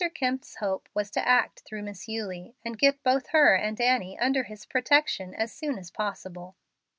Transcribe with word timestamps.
Kemp's 0.15 0.55
hope 0.55 0.89
was 0.95 1.11
to 1.11 1.27
act 1.27 1.59
through 1.59 1.83
Miss 1.83 2.07
Eulie, 2.07 2.55
and 2.65 2.79
get 2.79 3.03
both 3.03 3.27
her 3.27 3.53
and 3.53 3.79
Annie 3.79 4.17
under 4.17 4.41
his 4.45 4.65
protection 4.65 5.35
as 5.35 5.53
soon 5.53 5.77
as 5.77 5.91
possible. 5.91 6.55